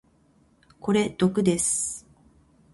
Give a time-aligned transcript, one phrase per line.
[0.79, 2.07] これ毒です。